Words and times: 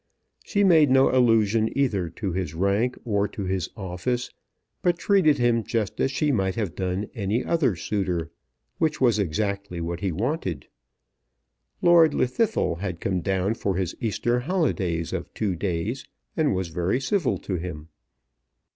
She 0.43 0.63
made 0.63 0.89
no 0.89 1.15
allusion 1.15 1.69
either 1.77 2.09
to 2.09 2.31
his 2.31 2.55
rank 2.55 2.97
or 3.05 3.27
to 3.27 3.43
his 3.43 3.69
office, 3.77 4.31
but 4.81 4.97
treated 4.97 5.37
him 5.37 5.63
just 5.63 5.99
as 6.01 6.09
she 6.09 6.31
might 6.31 6.55
have 6.55 6.73
done 6.73 7.07
any 7.13 7.45
other 7.45 7.75
suitor, 7.75 8.31
which 8.79 8.99
was 8.99 9.19
exactly 9.19 9.79
what 9.79 9.99
he 9.99 10.11
wanted. 10.11 10.65
Lord 11.83 12.13
Llwddythlw 12.13 12.79
had 12.79 12.99
come 12.99 13.21
down 13.21 13.53
for 13.53 13.75
his 13.75 13.93
Easter 13.99 14.39
holidays 14.39 15.13
of 15.13 15.31
two 15.35 15.55
days, 15.55 16.07
and 16.35 16.55
was 16.55 16.69
very 16.69 16.99
civil 16.99 17.37
to 17.37 17.57
him. 17.57 17.89